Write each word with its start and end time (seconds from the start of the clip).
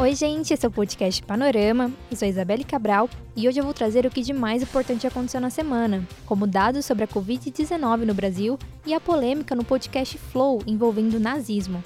Oi, 0.00 0.14
gente, 0.14 0.54
esse 0.54 0.64
é 0.64 0.68
o 0.68 0.72
podcast 0.72 1.22
Panorama. 1.24 1.92
Eu 2.10 2.16
sou 2.16 2.26
Isabelle 2.26 2.64
Cabral 2.64 3.06
e 3.36 3.46
hoje 3.46 3.60
eu 3.60 3.64
vou 3.64 3.74
trazer 3.74 4.06
o 4.06 4.10
que 4.10 4.22
de 4.22 4.32
mais 4.32 4.62
importante 4.62 5.06
aconteceu 5.06 5.42
na 5.42 5.50
semana, 5.50 6.08
como 6.24 6.46
dados 6.46 6.86
sobre 6.86 7.04
a 7.04 7.06
Covid-19 7.06 8.06
no 8.06 8.14
Brasil 8.14 8.58
e 8.86 8.94
a 8.94 8.98
polêmica 8.98 9.54
no 9.54 9.62
podcast 9.62 10.16
Flow 10.16 10.62
envolvendo 10.66 11.20
nazismo. 11.20 11.84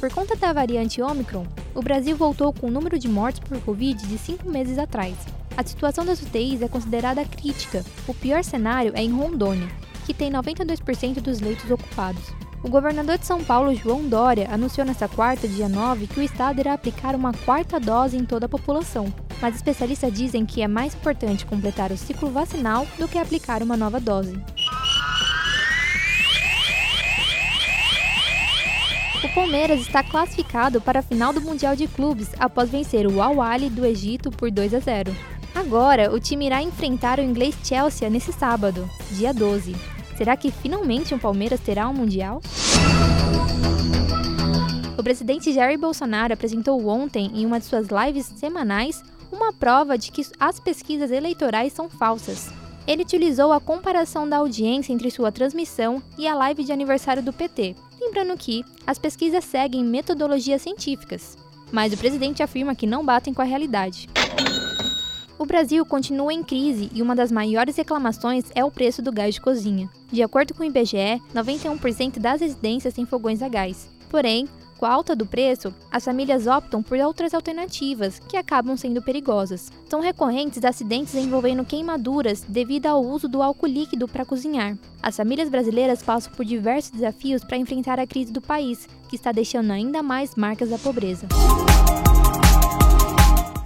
Por 0.00 0.10
conta 0.10 0.34
da 0.36 0.54
variante 0.54 1.02
Omicron, 1.02 1.46
o 1.74 1.82
Brasil 1.82 2.16
voltou 2.16 2.50
com 2.50 2.68
o 2.68 2.70
número 2.70 2.98
de 2.98 3.06
mortes 3.06 3.40
por 3.40 3.60
Covid 3.60 4.06
de 4.06 4.16
cinco 4.16 4.48
meses 4.48 4.78
atrás. 4.78 5.18
A 5.54 5.62
situação 5.62 6.02
das 6.02 6.22
UTIs 6.22 6.62
é 6.62 6.68
considerada 6.68 7.26
crítica. 7.26 7.84
O 8.06 8.14
pior 8.14 8.42
cenário 8.42 8.92
é 8.94 9.02
em 9.02 9.10
Rondônia, 9.10 9.68
que 10.06 10.14
tem 10.14 10.32
92% 10.32 11.20
dos 11.20 11.40
leitos 11.40 11.70
ocupados. 11.70 12.47
O 12.62 12.68
governador 12.68 13.18
de 13.18 13.26
São 13.26 13.42
Paulo, 13.44 13.74
João 13.74 14.08
Dória, 14.08 14.48
anunciou 14.50 14.84
nesta 14.84 15.06
quarta, 15.08 15.46
dia 15.46 15.68
9, 15.68 16.08
que 16.08 16.18
o 16.18 16.22
estado 16.22 16.58
irá 16.58 16.72
aplicar 16.72 17.14
uma 17.14 17.32
quarta 17.32 17.78
dose 17.78 18.16
em 18.16 18.24
toda 18.24 18.46
a 18.46 18.48
população. 18.48 19.12
Mas 19.40 19.54
especialistas 19.54 20.12
dizem 20.12 20.44
que 20.44 20.60
é 20.60 20.66
mais 20.66 20.94
importante 20.94 21.46
completar 21.46 21.92
o 21.92 21.96
ciclo 21.96 22.30
vacinal 22.30 22.84
do 22.98 23.06
que 23.06 23.16
aplicar 23.16 23.62
uma 23.62 23.76
nova 23.76 24.00
dose. 24.00 24.36
O 29.22 29.28
Palmeiras 29.34 29.80
está 29.80 30.02
classificado 30.02 30.80
para 30.80 30.98
a 30.98 31.02
final 31.02 31.32
do 31.32 31.40
Mundial 31.40 31.76
de 31.76 31.86
Clubes 31.86 32.30
após 32.40 32.70
vencer 32.70 33.06
o 33.06 33.22
Al 33.22 33.40
Ahly 33.40 33.70
do 33.70 33.86
Egito 33.86 34.30
por 34.30 34.50
2 34.50 34.74
a 34.74 34.80
0. 34.80 35.14
Agora, 35.54 36.12
o 36.12 36.18
time 36.18 36.46
irá 36.46 36.60
enfrentar 36.60 37.20
o 37.20 37.22
inglês 37.22 37.54
Chelsea 37.62 38.10
nesse 38.10 38.32
sábado, 38.32 38.88
dia 39.12 39.32
12. 39.32 39.97
Será 40.18 40.36
que 40.36 40.50
finalmente 40.50 41.14
o 41.14 41.18
Palmeiras 41.18 41.60
terá 41.60 41.88
um 41.88 41.94
Mundial? 41.94 42.42
O 44.98 45.02
presidente 45.02 45.52
Jair 45.52 45.78
Bolsonaro 45.78 46.34
apresentou 46.34 46.84
ontem, 46.88 47.30
em 47.32 47.46
uma 47.46 47.60
de 47.60 47.66
suas 47.66 47.86
lives 47.86 48.26
semanais, 48.26 49.00
uma 49.30 49.52
prova 49.52 49.96
de 49.96 50.10
que 50.10 50.26
as 50.40 50.58
pesquisas 50.58 51.12
eleitorais 51.12 51.72
são 51.72 51.88
falsas. 51.88 52.50
Ele 52.84 53.02
utilizou 53.02 53.52
a 53.52 53.60
comparação 53.60 54.28
da 54.28 54.38
audiência 54.38 54.92
entre 54.92 55.08
sua 55.08 55.30
transmissão 55.30 56.02
e 56.18 56.26
a 56.26 56.34
live 56.34 56.64
de 56.64 56.72
aniversário 56.72 57.22
do 57.22 57.32
PT, 57.32 57.76
lembrando 58.00 58.36
que 58.36 58.64
as 58.84 58.98
pesquisas 58.98 59.44
seguem 59.44 59.84
metodologias 59.84 60.62
científicas, 60.62 61.38
mas 61.70 61.92
o 61.92 61.96
presidente 61.96 62.42
afirma 62.42 62.74
que 62.74 62.88
não 62.88 63.06
batem 63.06 63.32
com 63.32 63.42
a 63.42 63.44
realidade. 63.44 64.08
O 65.38 65.46
Brasil 65.46 65.86
continua 65.86 66.34
em 66.34 66.42
crise 66.42 66.90
e 66.92 67.00
uma 67.00 67.14
das 67.14 67.30
maiores 67.30 67.76
reclamações 67.76 68.46
é 68.56 68.64
o 68.64 68.72
preço 68.72 69.00
do 69.00 69.12
gás 69.12 69.36
de 69.36 69.40
cozinha. 69.40 69.88
De 70.10 70.20
acordo 70.20 70.52
com 70.52 70.64
o 70.64 70.66
IBGE, 70.66 71.22
91% 71.32 72.18
das 72.18 72.40
residências 72.40 72.92
têm 72.92 73.06
fogões 73.06 73.40
a 73.40 73.48
gás. 73.48 73.88
Porém, 74.10 74.48
com 74.76 74.84
a 74.84 74.92
alta 74.92 75.14
do 75.14 75.24
preço, 75.24 75.72
as 75.92 76.04
famílias 76.04 76.48
optam 76.48 76.82
por 76.82 76.98
outras 76.98 77.34
alternativas, 77.34 78.18
que 78.28 78.36
acabam 78.36 78.76
sendo 78.76 79.00
perigosas. 79.00 79.70
São 79.88 80.00
recorrentes 80.00 80.64
acidentes 80.64 81.14
envolvendo 81.14 81.64
queimaduras 81.64 82.42
devido 82.42 82.86
ao 82.86 83.04
uso 83.04 83.28
do 83.28 83.40
álcool 83.40 83.66
líquido 83.66 84.08
para 84.08 84.24
cozinhar. 84.24 84.76
As 85.00 85.16
famílias 85.16 85.48
brasileiras 85.48 86.02
passam 86.02 86.32
por 86.32 86.44
diversos 86.44 86.90
desafios 86.90 87.44
para 87.44 87.56
enfrentar 87.56 88.00
a 88.00 88.06
crise 88.08 88.32
do 88.32 88.40
país, 88.40 88.88
que 89.08 89.14
está 89.14 89.30
deixando 89.30 89.70
ainda 89.70 90.02
mais 90.02 90.34
marcas 90.34 90.70
da 90.70 90.78
pobreza. 90.78 91.28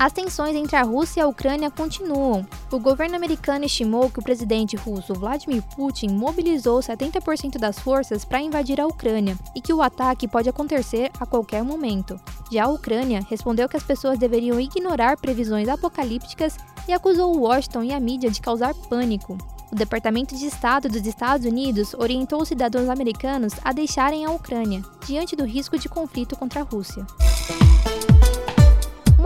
As 0.03 0.13
tensões 0.13 0.57
entre 0.57 0.75
a 0.75 0.83
Rússia 0.83 1.21
e 1.21 1.23
a 1.23 1.29
Ucrânia 1.29 1.71
continuam. 1.71 2.45
O 2.73 2.81
governo 2.81 3.15
americano 3.15 3.67
estimou 3.67 4.11
que 4.11 4.19
o 4.19 4.23
presidente 4.23 4.75
russo 4.75 5.15
Vladimir 5.15 5.63
Putin 5.77 6.09
mobilizou 6.09 6.81
70% 6.81 7.57
das 7.57 7.79
forças 7.79 8.25
para 8.25 8.41
invadir 8.41 8.81
a 8.81 8.87
Ucrânia 8.89 9.39
e 9.55 9.61
que 9.61 9.73
o 9.73 9.81
ataque 9.81 10.27
pode 10.27 10.49
acontecer 10.49 11.09
a 11.21 11.25
qualquer 11.25 11.63
momento. 11.63 12.21
Já 12.51 12.65
a 12.65 12.69
Ucrânia 12.69 13.25
respondeu 13.31 13.69
que 13.69 13.77
as 13.77 13.85
pessoas 13.85 14.19
deveriam 14.19 14.59
ignorar 14.59 15.17
previsões 15.19 15.69
apocalípticas 15.69 16.57
e 16.89 16.93
acusou 16.93 17.39
Washington 17.39 17.85
e 17.85 17.93
a 17.93 18.01
mídia 18.01 18.29
de 18.29 18.41
causar 18.41 18.75
pânico. 18.75 19.39
O 19.71 19.77
Departamento 19.77 20.37
de 20.37 20.47
Estado 20.47 20.89
dos 20.89 21.07
Estados 21.07 21.47
Unidos 21.47 21.95
orientou 21.95 22.43
os 22.43 22.49
cidadãos 22.49 22.89
americanos 22.89 23.53
a 23.63 23.73
deixarem 23.73 24.25
a 24.25 24.33
Ucrânia, 24.33 24.83
diante 25.07 25.37
do 25.37 25.45
risco 25.45 25.79
de 25.79 25.89
conflito 25.89 26.35
contra 26.35 26.63
a 26.63 26.65
Rússia. 26.65 27.07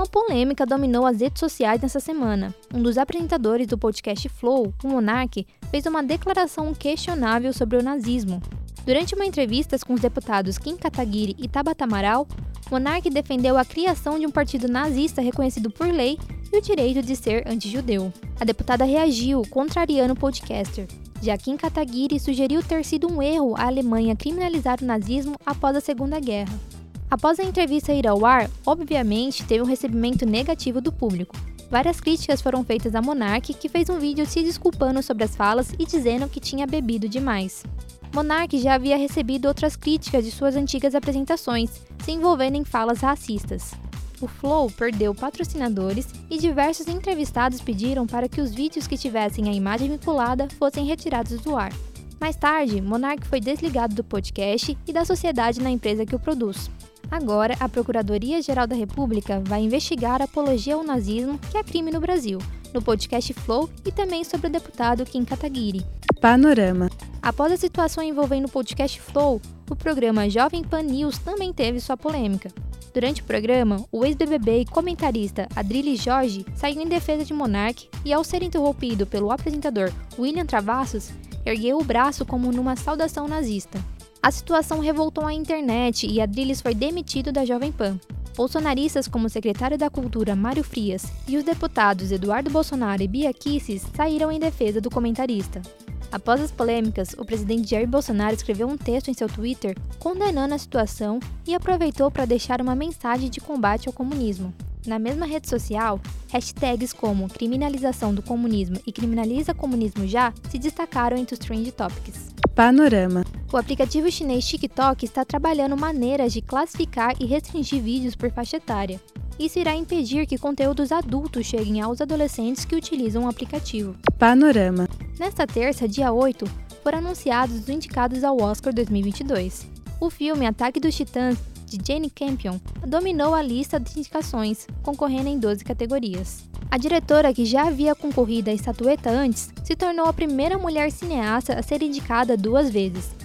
Uma 0.07 0.25
polêmica 0.25 0.65
dominou 0.65 1.05
as 1.05 1.21
redes 1.21 1.41
sociais 1.41 1.81
nessa 1.83 1.99
semana. 1.99 2.55
Um 2.73 2.81
dos 2.81 2.97
apresentadores 2.97 3.67
do 3.67 3.77
podcast 3.77 4.29
Flow, 4.29 4.73
o 4.85 4.89
Monark, 4.89 5.45
fez 5.69 5.85
uma 5.85 6.01
declaração 6.01 6.73
questionável 6.73 7.53
sobre 7.53 7.77
o 7.77 7.83
nazismo. 7.83 8.41
Durante 8.85 9.17
uma 9.17 9.27
entrevista 9.27 9.77
com 9.85 9.95
os 9.95 10.01
deputados 10.01 10.59
Kim 10.59 10.77
Kataguiri 10.77 11.35
e 11.41 11.49
Tabata 11.49 11.83
Amaral, 11.83 12.29
Monark 12.71 13.11
defendeu 13.11 13.59
a 13.59 13.65
criação 13.65 14.17
de 14.17 14.25
um 14.25 14.31
partido 14.31 14.69
nazista 14.69 15.21
reconhecido 15.21 15.71
por 15.73 15.89
lei 15.89 16.17
e 16.53 16.57
o 16.57 16.63
direito 16.63 17.03
de 17.03 17.17
ser 17.17 17.43
anti-judeu. 17.45 18.13
A 18.41 18.45
deputada 18.45 18.85
reagiu, 18.85 19.43
contrariando 19.51 20.13
o 20.13 20.17
podcaster. 20.17 20.87
Já 21.21 21.37
Kim 21.37 21.57
Kataguiri 21.57 22.21
sugeriu 22.21 22.63
ter 22.63 22.85
sido 22.85 23.13
um 23.13 23.21
erro 23.21 23.57
a 23.57 23.67
Alemanha 23.67 24.15
criminalizar 24.15 24.79
o 24.81 24.87
nazismo 24.87 25.35
após 25.45 25.75
a 25.75 25.81
Segunda 25.81 26.21
Guerra. 26.21 26.76
Após 27.09 27.39
a 27.39 27.45
entrevista 27.45 27.93
ir 27.93 28.07
ao 28.07 28.27
ar, 28.27 28.51
obviamente 28.65 29.45
teve 29.45 29.63
um 29.63 29.67
recebimento 29.67 30.27
negativo 30.27 30.81
do 30.81 30.93
público. 30.93 31.37
Várias 31.71 32.01
críticas 32.01 32.41
foram 32.41 32.65
feitas 32.65 32.95
a 32.95 33.03
Monark, 33.03 33.55
que 33.55 33.69
fez 33.69 33.89
um 33.89 33.99
vídeo 33.99 34.27
se 34.27 34.43
desculpando 34.43 35.03
sobre 35.03 35.25
as 35.25 35.37
falas 35.37 35.73
e 35.79 35.87
dizendo 35.87 36.29
que 36.29 36.41
tinha 36.41 36.67
bebido 36.67 37.09
demais. 37.09 37.65
Monark 38.13 38.59
já 38.59 38.75
havia 38.75 38.97
recebido 38.97 39.47
outras 39.47 39.77
críticas 39.77 40.25
de 40.25 40.31
suas 40.31 40.57
antigas 40.57 40.95
apresentações, 40.95 41.71
se 42.05 42.13
envolvendo 42.13 42.57
em 42.57 42.65
falas 42.65 43.01
racistas. 43.01 43.73
O 44.21 44.27
Flow 44.27 44.71
perdeu 44.71 45.15
patrocinadores 45.15 46.09
e 46.31 46.39
diversos 46.39 46.89
entrevistados 46.89 47.61
pediram 47.61 48.07
para 48.07 48.29
que 48.29 48.41
os 48.41 48.53
vídeos 48.55 48.87
que 48.87 48.97
tivessem 48.97 49.49
a 49.49 49.53
imagem 49.53 49.91
vinculada 49.91 50.49
fossem 50.59 50.87
retirados 50.87 51.41
do 51.41 51.57
ar. 51.57 51.73
Mais 52.19 52.37
tarde, 52.37 52.81
Monark 52.81 53.27
foi 53.27 53.41
desligado 53.41 53.95
do 53.95 54.03
podcast 54.03 54.77
e 54.87 54.93
da 54.93 55.05
sociedade 55.05 55.61
na 55.61 55.71
empresa 55.71 56.07
que 56.07 56.17
o 56.17 56.19
produz. 56.19 56.71
Agora, 57.11 57.55
a 57.61 57.69
Procuradoria-Geral 57.69 58.67
da 58.67 58.75
República 58.75 59.41
vai 59.45 59.63
investigar 59.63 60.21
a 60.21 60.25
apologia 60.25 60.75
ao 60.75 60.85
nazismo, 60.85 61.39
que 61.51 61.57
é 61.57 61.63
crime 61.63 61.91
no 61.91 62.01
Brasil, 62.01 62.39
no 62.75 62.83
podcast 62.83 63.33
Flow 63.33 63.71
e 63.85 63.93
também 63.93 64.25
sobre 64.25 64.49
o 64.49 64.51
deputado 64.51 65.05
Kim 65.05 65.25
Kataguiri. 65.25 65.85
Panorama. 66.21 66.91
Após 67.23 67.53
a 67.53 67.57
situação 67.57 68.03
envolvendo 68.03 68.47
o 68.47 68.51
podcast 68.51 69.01
Flow, 69.01 69.41
o 69.71 69.77
programa 69.77 70.29
Jovem 70.29 70.63
Pan 70.63 70.83
News 70.83 71.19
também 71.19 71.53
teve 71.53 71.81
sua 71.81 71.97
polêmica. 71.97 72.51
Durante 72.93 73.21
o 73.21 73.25
programa, 73.25 73.85
o 73.93 74.05
ex-BBB 74.05 74.61
e 74.61 74.65
comentarista 74.65 75.47
Adrilles 75.55 76.03
Jorge 76.03 76.47
saiu 76.55 76.81
em 76.81 76.89
defesa 76.89 77.25
de 77.25 77.35
Monark 77.35 77.89
e, 78.05 78.13
ao 78.13 78.25
ser 78.25 78.43
interrompido 78.43 79.07
pelo 79.07 79.31
apresentador 79.31 79.93
William 80.19 80.47
Travassos, 80.47 81.11
ergueu 81.45 81.79
o 81.79 81.85
braço 81.85 82.25
como 82.25 82.51
numa 82.51 82.75
saudação 82.75 83.29
nazista. 83.29 83.79
A 84.27 84.31
situação 84.33 84.81
revoltou 84.81 85.25
a 85.25 85.33
internet 85.33 86.05
e 86.05 86.21
Adrilles 86.21 86.61
foi 86.61 86.75
demitido 86.75 87.31
da 87.31 87.45
Jovem 87.45 87.71
Pan. 87.71 87.97
Bolsonaristas 88.37 89.07
como 89.07 89.29
o 89.29 89.31
secretário 89.31 89.79
da 89.79 89.89
Cultura 89.89 90.35
Mário 90.35 90.65
Frias 90.65 91.05
e 91.29 91.37
os 91.37 91.45
deputados 91.45 92.11
Eduardo 92.11 92.51
Bolsonaro 92.51 93.01
e 93.01 93.07
Bia 93.07 93.33
Kicis 93.33 93.87
saíram 93.95 94.33
em 94.33 94.41
defesa 94.41 94.81
do 94.81 94.91
comentarista. 94.91 95.63
Após 96.11 96.41
as 96.41 96.51
polêmicas, 96.51 97.15
o 97.17 97.25
presidente 97.25 97.71
Jair 97.71 97.87
Bolsonaro 97.87 98.35
escreveu 98.35 98.67
um 98.67 98.77
texto 98.77 99.13
em 99.13 99.15
seu 99.15 99.29
Twitter 99.29 99.77
condenando 100.01 100.55
a 100.55 100.59
situação 100.59 101.21
e 101.47 101.55
aproveitou 101.55 102.11
para 102.11 102.25
deixar 102.25 102.61
uma 102.61 102.75
mensagem 102.75 103.31
de 103.31 103.41
combate 103.41 103.87
ao 103.87 103.95
comunismo. 103.95 104.53
Na 104.89 104.99
mesma 104.99 105.25
rede 105.25 105.49
social, 105.49 106.01
hashtags 106.33 106.93
como 106.93 107.29
criminalização 107.29 108.13
do 108.13 108.23
comunismo 108.23 108.77
e 108.85 108.91
criminaliza 108.91 109.55
comunismo 109.55 110.05
já 110.05 110.35
se 110.51 110.59
destacaram 110.59 111.17
entre 111.17 111.35
os 111.35 111.39
trend 111.39 111.71
topics. 111.71 112.35
Panorama. 112.57 113.23
O 113.57 113.59
aplicativo 113.59 114.11
chinês 114.11 114.47
TikTok 114.47 115.03
está 115.03 115.25
trabalhando 115.25 115.79
maneiras 115.79 116.31
de 116.31 116.43
classificar 116.43 117.15
e 117.19 117.25
restringir 117.25 117.81
vídeos 117.81 118.15
por 118.15 118.31
faixa 118.31 118.59
etária. 118.59 119.01
Isso 119.39 119.59
irá 119.59 119.75
impedir 119.75 120.27
que 120.27 120.37
conteúdos 120.37 120.93
adultos 120.93 121.47
cheguem 121.47 121.81
aos 121.81 122.03
adolescentes 122.03 122.67
que 122.67 122.77
utilizam 122.77 123.25
o 123.25 123.29
aplicativo. 123.31 123.97
Panorama. 124.19 124.87
Nesta 125.19 125.47
terça, 125.47 125.89
dia 125.89 126.13
8, 126.13 126.45
foram 126.83 126.99
anunciados 126.99 127.61
os 127.61 127.69
indicados 127.71 128.23
ao 128.25 128.39
Oscar 128.43 128.75
2022. 128.75 129.67
O 129.99 130.11
filme 130.11 130.47
Ataque 130.47 130.79
dos 130.79 130.95
Titãs 130.95 131.39
de 131.65 131.79
Jane 131.83 132.11
Campion, 132.11 132.61
dominou 132.87 133.35
a 133.35 133.41
lista 133.41 133.81
de 133.81 133.99
indicações, 133.99 134.67
concorrendo 134.83 135.31
em 135.31 135.39
12 135.39 135.65
categorias. 135.65 136.45
A 136.71 136.77
diretora, 136.77 137.33
que 137.33 137.47
já 137.47 137.67
havia 137.69 137.95
concorrido 137.95 138.51
à 138.51 138.53
estatueta 138.53 139.09
antes, 139.09 139.51
se 139.65 139.75
tornou 139.75 140.05
a 140.05 140.13
primeira 140.13 140.59
mulher 140.59 140.93
cineasta 140.93 141.55
a 141.55 141.63
ser 141.63 141.81
indicada 141.83 142.37
duas 142.37 142.69
vezes. 142.69 143.17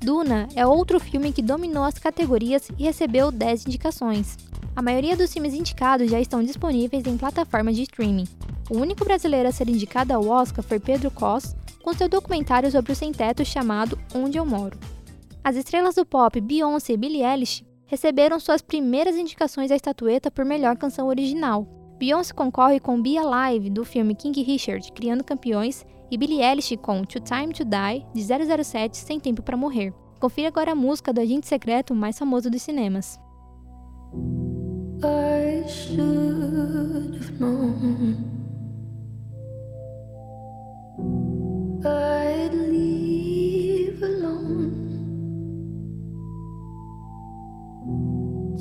Duna 0.00 0.48
é 0.54 0.66
outro 0.66 0.98
filme 0.98 1.32
que 1.32 1.42
dominou 1.42 1.84
as 1.84 1.98
categorias 1.98 2.68
e 2.78 2.84
recebeu 2.84 3.30
10 3.30 3.66
indicações. 3.66 4.36
A 4.74 4.80
maioria 4.80 5.16
dos 5.16 5.32
filmes 5.32 5.52
indicados 5.52 6.10
já 6.10 6.20
estão 6.20 6.42
disponíveis 6.42 7.06
em 7.06 7.18
plataformas 7.18 7.76
de 7.76 7.82
streaming. 7.82 8.26
O 8.70 8.78
único 8.78 9.04
brasileiro 9.04 9.48
a 9.48 9.52
ser 9.52 9.68
indicado 9.68 10.12
ao 10.12 10.26
Oscar 10.26 10.64
foi 10.64 10.80
Pedro 10.80 11.10
Cos, 11.10 11.54
com 11.82 11.92
seu 11.92 12.08
documentário 12.08 12.70
sobre 12.70 12.92
o 12.92 12.96
sem-teto 12.96 13.44
chamado 13.44 13.98
Onde 14.14 14.38
Eu 14.38 14.46
Moro. 14.46 14.78
As 15.44 15.56
estrelas 15.56 15.96
do 15.96 16.06
pop 16.06 16.40
Beyoncé 16.40 16.94
e 16.94 16.96
Billie 16.96 17.24
Eilish 17.24 17.64
receberam 17.86 18.40
suas 18.40 18.62
primeiras 18.62 19.16
indicações 19.16 19.70
à 19.70 19.76
estatueta 19.76 20.30
por 20.30 20.44
melhor 20.44 20.76
canção 20.76 21.08
original, 21.08 21.66
Beyoncé 22.00 22.32
concorre 22.32 22.80
com 22.80 23.02
Be 23.02 23.18
Alive, 23.18 23.68
do 23.68 23.84
filme 23.84 24.14
King 24.14 24.42
Richard, 24.42 24.90
Criando 24.92 25.22
Campeões, 25.22 25.84
e 26.10 26.18
Billie 26.18 26.42
Eilish 26.42 26.76
com 26.76 27.02
To 27.04 27.20
Time 27.20 27.52
to 27.52 27.64
Die, 27.64 28.06
de 28.12 28.64
007, 28.64 28.96
Sem 28.96 29.20
Tempo 29.20 29.42
para 29.42 29.56
Morrer. 29.56 29.92
Confira 30.18 30.48
agora 30.48 30.72
a 30.72 30.74
música 30.74 31.12
do 31.12 31.20
agente 31.20 31.46
secreto 31.46 31.94
mais 31.94 32.18
famoso 32.18 32.50
dos 32.50 32.62
cinemas. 32.62 33.18
I 35.02 35.66
should 35.66 37.16
have 37.16 37.38
known. 37.38 38.16
I'd 41.82 42.52
leave 42.52 44.02
alone. 44.02 44.76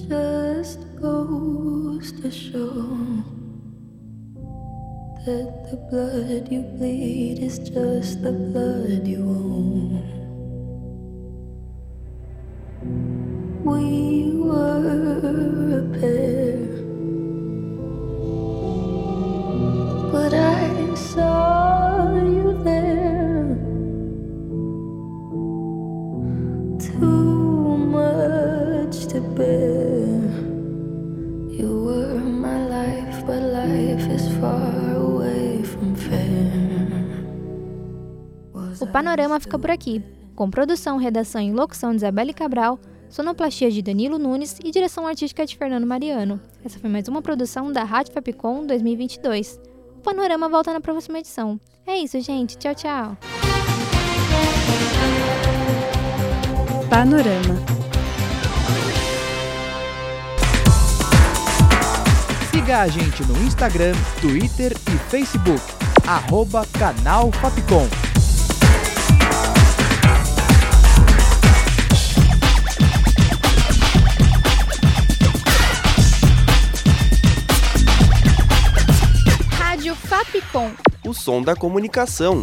Just 0.07 0.79
goes 1.01 2.13
to 2.21 2.31
show. 2.31 3.38
That 5.29 5.69
the 5.69 5.77
blood 5.91 6.51
you 6.51 6.61
bleed 6.77 7.37
is 7.49 7.59
just 7.59 8.23
the 8.23 8.31
blood 8.31 9.05
you 9.05 9.21
own. 9.21 10.01
We 13.63 13.85
were 14.47 15.81
a 15.81 15.99
pair, 15.99 16.18
O 38.81 38.87
panorama 38.87 39.39
fica 39.41 39.59
por 39.59 39.69
aqui, 39.69 40.01
com 40.35 40.49
produção, 40.49 40.95
redação 40.95 41.41
e 41.41 41.51
locução 41.51 41.91
de 41.91 41.97
Isabelle 41.97 42.33
Cabral, 42.33 42.79
sonoplastia 43.09 43.69
de 43.69 43.81
Danilo 43.81 44.17
Nunes 44.17 44.57
e 44.63 44.71
direção 44.71 45.05
artística 45.05 45.45
de 45.45 45.57
Fernando 45.57 45.85
Mariano. 45.85 46.39
Essa 46.63 46.79
foi 46.79 46.89
mais 46.89 47.05
uma 47.09 47.21
produção 47.21 47.73
da 47.73 47.83
Rádio 47.83 48.13
Fapcom 48.13 48.65
2022. 48.65 49.59
O 49.97 50.01
panorama 50.01 50.47
volta 50.47 50.71
na 50.71 50.79
próxima 50.79 51.19
edição. 51.19 51.59
É 51.85 51.97
isso, 51.97 52.19
gente. 52.21 52.57
Tchau, 52.57 52.73
tchau. 52.73 53.17
Panorama. 56.89 57.55
Siga 62.49 62.79
a 62.79 62.87
gente 62.87 63.25
no 63.25 63.37
Instagram, 63.43 63.93
Twitter 64.21 64.71
e 64.71 64.97
Facebook. 65.09 65.61
Arroba 66.07 66.65
Canal 66.79 67.29
Fapcom. 67.33 68.08
Som 81.29 81.43
da 81.43 81.55
comunicação. 81.55 82.41